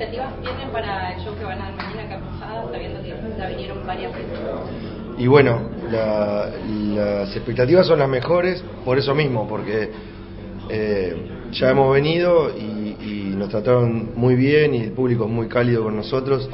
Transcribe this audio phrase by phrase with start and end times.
[0.00, 2.20] expectativas tienen para el que van a dar mañana acá
[2.72, 4.38] sabiendo que ya vinieron varias veces?
[5.18, 9.90] Y bueno, las expectativas son las mejores por eso mismo, porque
[10.70, 11.16] eh,
[11.52, 12.80] ya hemos venido y,
[13.36, 16.46] nos trataron muy bien y el público es muy cálido con nosotros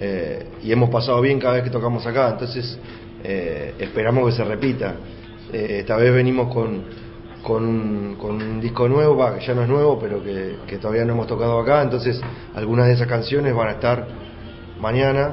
[0.00, 2.76] eh, y hemos pasado bien cada vez que tocamos acá, entonces
[3.22, 4.96] eh, esperamos que se repita.
[5.52, 6.82] esta vez venimos con,
[7.48, 7.64] con,
[8.20, 11.82] un, disco nuevo, que ya no es nuevo, pero que, todavía no hemos tocado acá,
[11.82, 12.20] entonces
[12.54, 14.06] algunas de esas canciones van a estar
[14.78, 15.32] mañana,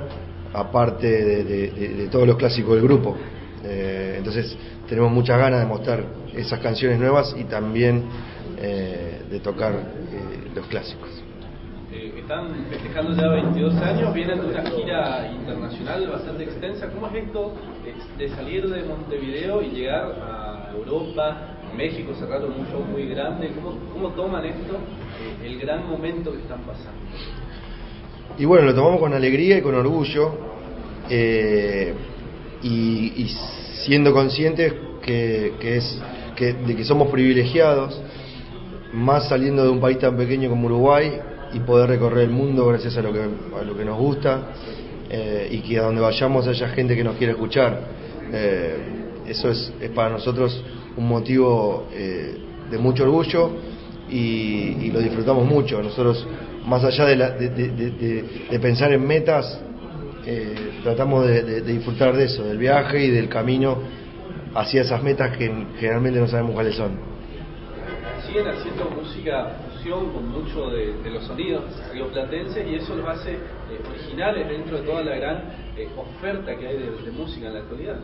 [0.54, 1.08] aparte
[1.44, 3.18] de, todos los clásicos del grupo.
[3.64, 8.06] entonces tenemos muchas ganas de mostrar esas canciones nuevas y también
[8.62, 11.10] eh, de tocar eh, los clásicos.
[11.92, 16.90] Eh, están festejando ya 22 años, vienen de una gira internacional bastante extensa.
[16.92, 17.54] ¿Cómo es esto
[18.18, 23.52] de salir de Montevideo y llegar a Europa, México, cerrar un show muy grande?
[23.56, 24.78] ¿Cómo, cómo toman esto,
[25.44, 27.00] el gran momento que están pasando?
[28.38, 30.56] Y bueno, lo tomamos con alegría y con orgullo.
[31.10, 33.38] y, y
[33.86, 34.74] siendo conscientes
[35.06, 36.02] que, es
[36.36, 38.02] que, de que somos privilegiados,
[38.94, 41.20] más saliendo de un país tan pequeño como Uruguay
[41.54, 44.54] y poder recorrer el mundo gracias a lo que, a lo que nos gusta
[45.10, 47.80] eh, y que a donde vayamos haya gente que nos quiera escuchar.
[48.34, 48.78] Eh,
[49.28, 50.64] eso es, es, para nosotros
[50.98, 52.38] un motivo eh,
[52.70, 53.52] de mucho orgullo
[54.10, 55.82] y, lo disfrutamos mucho.
[55.82, 56.26] Nosotros,
[56.66, 57.16] más allá de,
[58.50, 59.60] de pensar en metas,
[60.84, 63.78] tratamos de disfrutar de eso, del viaje y del camino
[64.56, 66.92] hacia esas metas que generalmente no sabemos cuáles son.
[68.26, 71.64] Siguen haciendo música fusión con mucho de, los sonidos
[71.94, 73.38] rioplatenses y eso los hace eh,
[73.88, 75.38] originales dentro de toda la gran
[75.78, 77.98] eh, oferta que hay de, música en la actualidad.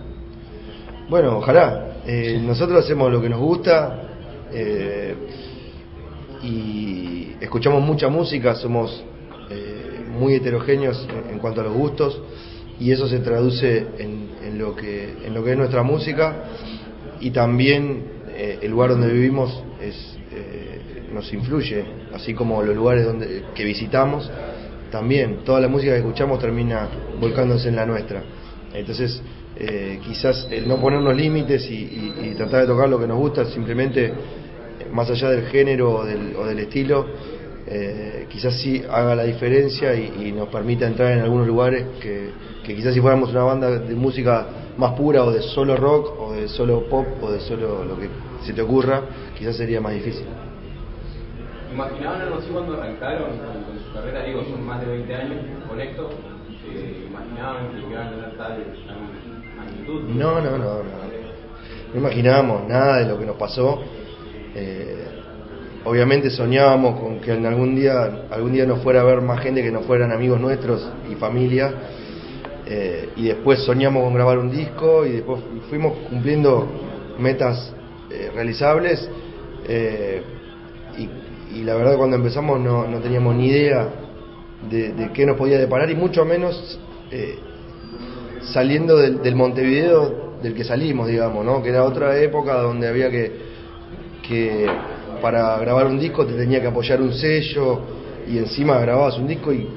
[1.09, 1.90] Bueno, ojalá.
[2.05, 4.07] Eh, nosotros hacemos lo que nos gusta
[6.43, 9.03] y escuchamos mucha música, somos
[10.11, 12.21] muy heterogéneos en cuanto a los gustos
[12.79, 16.43] y eso se traduce en, lo, que, en lo que es nuestra música
[17.19, 23.05] y también eh, el lugar donde vivimos es, eh, nos influye, así como los lugares
[23.05, 24.29] donde, que visitamos,
[24.91, 26.87] también toda la música que escuchamos termina
[27.19, 28.23] volcándose en la nuestra.
[28.73, 29.21] Entonces,
[29.57, 34.11] eh, quizás el no ponernos límites y, tratar de tocar lo que nos gusta, simplemente,
[34.91, 37.05] más allá del género o del, o del estilo,
[37.67, 42.31] eh, quizás sí haga la diferencia y, nos permita entrar en algunos lugares que,
[42.63, 44.47] quizás si fuéramos una banda de música
[44.77, 48.09] más pura o de solo rock o de solo pop o de solo lo que
[48.43, 49.01] se te ocurra,
[49.37, 50.25] quizás sería más difícil.
[51.71, 54.25] ¿Imaginaban algo así cuando arrancaron con, su carrera?
[54.25, 55.37] Digo, son más de 20 años
[55.69, 56.09] con esto.
[56.49, 57.00] ¿Imaginaban
[60.15, 61.11] No, no, no, no.
[61.93, 63.81] No imaginábamos nada de lo que nos pasó.
[64.55, 65.07] Eh,
[65.83, 69.61] obviamente soñábamos con que en algún día algún día nos fuera a ver más gente
[69.63, 71.73] que no fueran amigos nuestros y familia
[72.67, 76.67] eh, y después soñamos con grabar un disco y después fuimos cumpliendo
[77.17, 77.73] metas
[78.09, 79.09] eh, realizables
[80.97, 83.87] y, la verdad cuando empezamos no, no teníamos ni idea
[84.69, 86.79] de, qué nos podía deparar y mucho menos
[88.41, 93.31] saliendo del, Montevideo del que salimos digamos no que era otra época donde había que
[94.27, 94.65] que
[95.21, 97.79] para grabar un disco te tenía que apoyar un sello
[98.27, 99.67] y encima grababas un disco y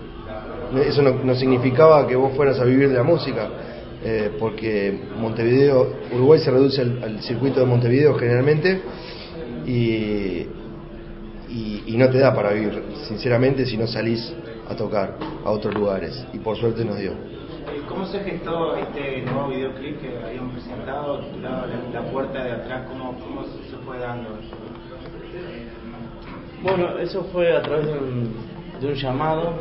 [0.83, 3.49] eso no, significaba que vos fueras a vivir de la música,
[4.03, 8.81] eh, porque Montevideo, Uruguay se reduce al, circuito de Montevideo generalmente
[9.67, 10.47] y,
[11.87, 14.33] y, no te da para vivir, sinceramente, si no salís
[14.69, 17.13] a tocar a otros lugares y por suerte nos dio.
[17.89, 22.87] ¿Cómo se gestó este nuevo videoclip que habían presentado, titulado La, puerta de atrás?
[22.89, 24.31] ¿Cómo, cómo se fue dando?
[26.63, 27.93] Bueno, eso fue a través de
[28.89, 29.55] un, llamado,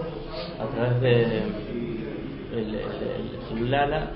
[0.59, 1.43] a través de
[2.53, 4.11] el, Lala,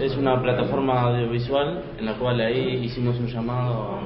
[0.00, 3.98] es una plataforma audiovisual en la cual ahí hicimos un llamado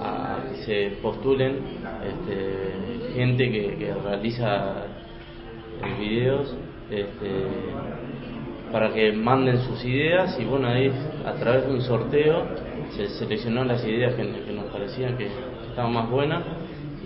[0.00, 1.58] a que se postulen
[2.04, 4.86] este, gente que, realiza
[5.98, 6.54] videos
[6.90, 7.30] este,
[8.72, 10.92] para que manden sus ideas y bueno ahí
[11.24, 12.44] a través de un sorteo
[12.90, 15.28] se seleccionó las ideas que, nos parecían que
[15.68, 16.42] estaban más buenas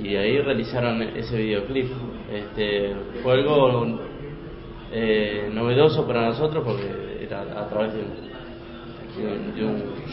[0.02, 1.86] y ahí realizaron ese videoclip.
[2.32, 3.98] Este, fue algo
[4.92, 8.14] eh, novedoso para nosotros porque era a través de un,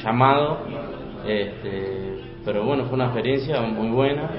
[0.03, 0.59] llamado,
[1.25, 4.29] este, pero bueno, fue una experiencia muy buena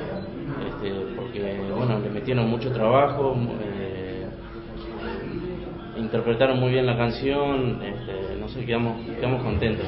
[0.83, 3.37] este, porque bueno, le metieron mucho trabajo.
[3.63, 4.27] Eh,
[5.97, 9.87] interpretaron muy bien la canción, este, no sé, quedamos, quedamos contentos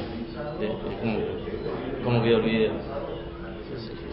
[0.59, 0.69] de,
[2.03, 2.73] cómo, quedó el video.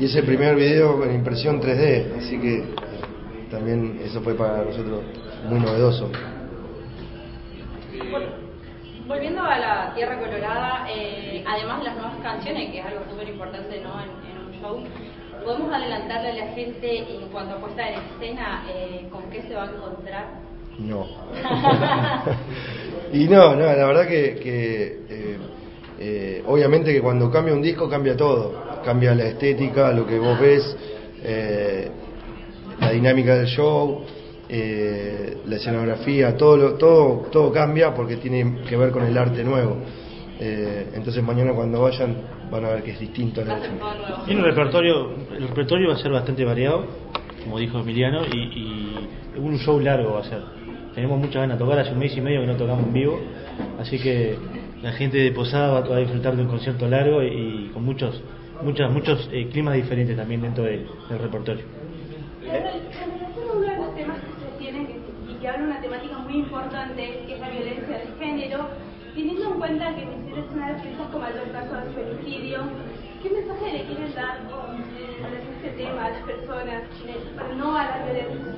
[0.00, 2.64] Y ese primer video con impresión 3D, así que
[3.50, 5.02] también eso fue para nosotros
[5.48, 6.10] muy novedoso.
[9.06, 13.28] Volviendo a la Tierra Colorada, eh, además de las nuevas canciones, que es algo súper
[13.28, 14.00] importante ¿no?
[14.00, 14.84] en, en, un show,
[15.44, 19.54] ¿podemos adelantarle a la gente en cuanto a puesta en escena eh, con qué se
[19.54, 20.52] va a encontrar?
[20.78, 21.06] No.
[23.12, 25.36] y no, no, la verdad que, que eh,
[25.98, 30.40] eh, obviamente que cuando cambia un disco cambia todo, cambia la estética, lo que vos
[30.40, 30.76] ves,
[31.22, 31.88] eh,
[32.80, 34.02] la dinámica del show,
[34.48, 39.76] la escenografía, todo, lo, todo, todo cambia porque tiene que ver con el arte nuevo.
[40.44, 42.16] Eh, entonces mañana cuando vayan
[42.50, 43.60] van a ver que es distinto a la
[44.26, 46.84] Y el repertorio, el repertorio va a ser bastante variado,
[47.44, 50.42] como dijo Emiliano, y, y un show largo va a ser.
[50.96, 53.20] Tenemos muchas ganas de tocar, hace un mes y medio que no tocamos en vivo,
[53.78, 54.36] así que
[54.82, 58.20] la gente de Posada va a disfrutar de un concierto largo y, y con muchos
[58.64, 61.64] muchos muchos eh, climas diferentes también dentro de, del repertorio.
[65.28, 68.66] y que habla una temática muy importante, que es la violencia de género,
[69.14, 72.58] teniendo en cuenta que Miseria es una de las piezas con mayor caso de femicidio,
[73.22, 76.82] ¿qué mensaje le quieren dar con este tema a las personas
[77.36, 78.56] para no a la violencia?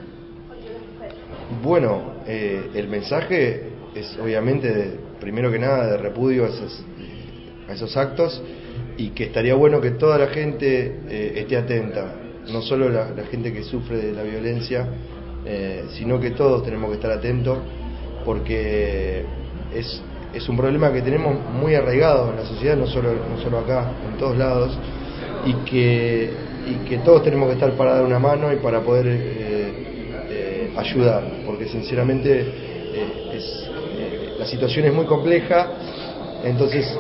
[1.62, 6.85] Bueno, eh, el mensaje es obviamente, de, primero que nada, de repudio a esos,
[7.69, 8.43] a esos actos
[8.97, 12.15] y que estaría bueno que toda la gente eh, esté atenta,
[12.53, 14.87] no solo la, gente que sufre de la violencia,
[15.45, 17.59] eh, sino que todos tenemos que estar atentos
[18.25, 19.25] porque
[19.75, 20.03] es,
[20.35, 23.93] es un problema que tenemos muy arraigado en la sociedad, no solo, no solo acá,
[24.11, 24.77] en todos lados,
[25.47, 26.31] y que,
[26.67, 31.23] y que todos tenemos que estar para dar una mano y para poder eh, ayudar,
[31.47, 32.41] porque sinceramente
[33.33, 33.71] es,
[34.39, 35.69] la situación es muy compleja,
[36.45, 36.99] entonces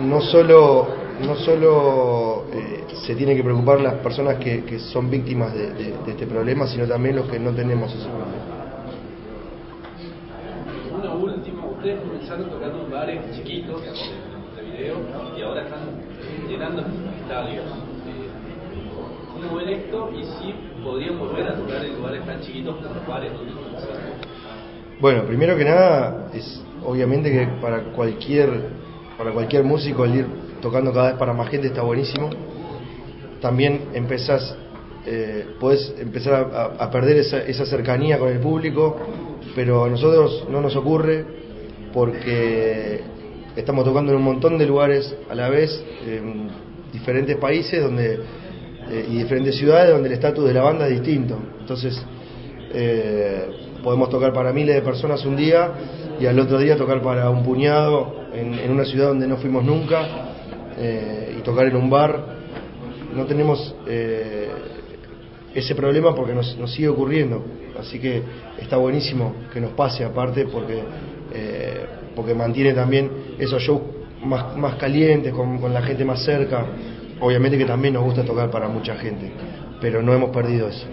[0.00, 0.88] no solo,
[1.26, 5.94] no solo eh, se tiene que preocupar las personas que, que son víctimas de, de,
[6.06, 8.30] este problema, sino también los que no tenemos ese problema.
[10.98, 14.96] Una última, ustedes comenzaron tocando en bares chiquitos de video
[15.34, 15.80] y ahora están
[16.46, 16.84] llenando
[17.22, 17.64] estadios.
[19.32, 20.54] ¿Cómo ven esto y si
[20.84, 23.52] podrían volver a tocar en lugares tan chiquitos como los bares donde
[25.00, 28.50] Bueno, primero que nada, es obviamente que para cualquier
[29.16, 30.26] para cualquier músico el ir
[30.60, 32.28] tocando cada vez para más gente está buenísimo.
[33.40, 34.54] También empezás,
[35.06, 38.98] eh, podés empezar a, a perder esa, esa, cercanía con el público,
[39.54, 41.40] pero a nosotros no nos ocurre
[41.92, 43.00] porque
[43.56, 46.48] estamos tocando en un montón de lugares a la vez, en
[46.92, 48.20] diferentes países donde
[48.90, 51.38] eh, y diferentes ciudades donde el estatus de la banda es distinto.
[51.60, 52.00] Entonces,
[52.72, 53.48] eh,
[53.82, 55.70] podemos tocar para miles de personas un día
[56.20, 59.64] y al otro día tocar para un puñado en, en una ciudad donde no fuimos
[59.64, 60.30] nunca
[60.82, 62.38] eh, y tocar en un bar.
[63.14, 64.48] No tenemos eh,
[65.54, 67.44] ese problema porque nos, nos, sigue ocurriendo,
[67.78, 68.22] así que
[68.58, 70.82] está buenísimo que nos pase aparte porque,
[71.32, 73.80] eh, porque mantiene también esos shows
[74.24, 76.66] más, más calientes, con, con la gente más cerca.
[77.20, 79.30] Obviamente que también nos gusta tocar para mucha gente,
[79.80, 80.86] pero no hemos perdido eso.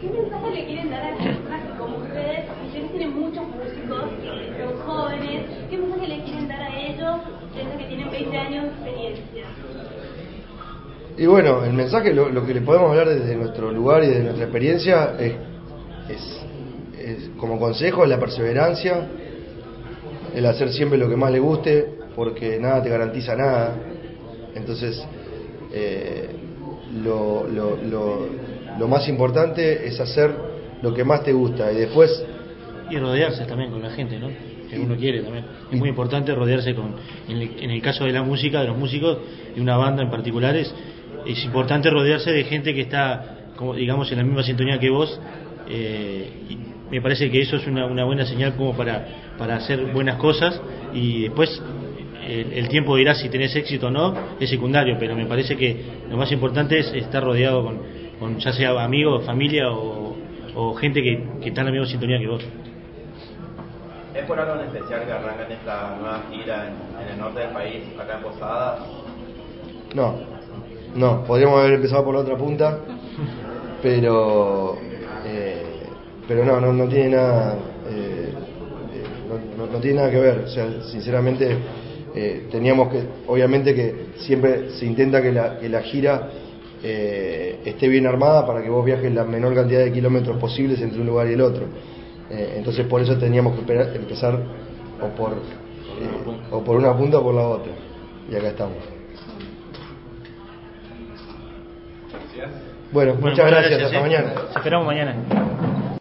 [0.00, 4.04] ¿Qué mensaje le quieren dar a las personas que como ustedes, ustedes tienen muchos músicos,
[4.58, 7.16] son jóvenes, qué mensaje le quieren dar a ellos,
[7.54, 9.44] desde que tienen 20 años de experiencia?
[11.16, 14.20] Y bueno, el mensaje, lo, lo, que le podemos hablar desde nuestro lugar y de
[14.20, 15.34] nuestra experiencia es,
[16.08, 16.46] es,
[16.96, 19.04] es, como consejo, es la perseverancia,
[20.38, 23.74] el hacer siempre lo que más le guste, porque nada te garantiza nada.
[24.54, 25.04] Entonces,
[25.72, 26.30] eh,
[27.02, 28.28] lo, lo, lo,
[28.78, 30.30] lo, más importante es hacer
[30.80, 32.24] lo que más te gusta y después...
[32.88, 34.28] Y rodearse también con la gente, ¿no?
[34.70, 35.44] Que uno quiere también.
[35.72, 36.94] Es muy importante rodearse con,
[37.28, 39.18] en el, en el caso de la música, de los músicos,
[39.56, 40.72] de una banda en particular, es,
[41.26, 45.20] es importante rodearse de gente que está, como digamos, en la misma sintonía que vos.
[45.68, 46.30] Eh,
[46.90, 50.60] me parece que eso es una, una buena señal como para, para hacer buenas cosas
[50.92, 51.62] y después
[52.26, 55.84] el, el, tiempo dirá si tenés éxito o no, es secundario, pero me parece que
[56.08, 57.78] lo más importante es estar rodeado con,
[58.18, 60.16] con ya sea amigos, familia o,
[60.54, 62.44] o gente que, que, está en la misma sintonía que vos.
[64.14, 67.50] ¿Es por algo en especial que arrancan esta nueva gira en, en el norte del
[67.50, 68.78] país, acá en Posada?
[69.94, 70.16] No,
[70.94, 72.78] no, podríamos haber empezado por la otra punta,
[73.82, 74.87] pero eh,
[76.28, 77.56] pero no, no, no tiene nada
[77.90, 78.32] eh,
[79.28, 81.56] no, no, no, tiene nada que ver, o sea, sinceramente
[82.14, 86.30] eh, teníamos que, obviamente que siempre se intenta que la, que la gira
[86.82, 91.00] eh, esté bien armada para que vos viajes la menor cantidad de kilómetros posibles entre
[91.00, 91.66] un lugar y el otro.
[92.30, 94.38] Eh, entonces por eso teníamos que esperar, empezar
[95.00, 95.32] o por,
[96.50, 97.72] o por una punta o por la otra.
[98.30, 98.76] Y acá estamos.
[102.92, 104.00] Bueno, muchas gracias, hasta ¿eh?
[104.00, 104.34] mañana.
[104.52, 105.57] Te esperamos mañana.